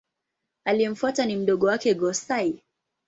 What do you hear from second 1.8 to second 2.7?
Go-Sai.